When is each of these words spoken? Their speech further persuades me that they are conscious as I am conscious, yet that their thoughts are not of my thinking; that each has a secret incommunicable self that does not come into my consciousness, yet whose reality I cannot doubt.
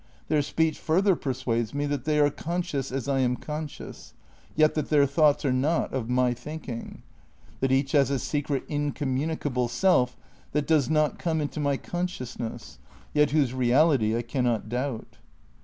Their 0.29 0.41
speech 0.41 0.79
further 0.79 1.15
persuades 1.15 1.75
me 1.75 1.85
that 1.85 2.05
they 2.05 2.17
are 2.17 2.31
conscious 2.31 2.91
as 2.91 3.07
I 3.07 3.19
am 3.19 3.35
conscious, 3.35 4.15
yet 4.55 4.73
that 4.73 4.89
their 4.89 5.05
thoughts 5.05 5.45
are 5.45 5.53
not 5.53 5.93
of 5.93 6.09
my 6.09 6.33
thinking; 6.33 7.03
that 7.59 7.71
each 7.71 7.91
has 7.91 8.09
a 8.09 8.17
secret 8.17 8.63
incommunicable 8.67 9.67
self 9.67 10.17
that 10.53 10.65
does 10.65 10.89
not 10.89 11.19
come 11.19 11.39
into 11.39 11.59
my 11.59 11.77
consciousness, 11.77 12.79
yet 13.13 13.29
whose 13.29 13.53
reality 13.53 14.17
I 14.17 14.23
cannot 14.23 14.69
doubt. 14.69 15.17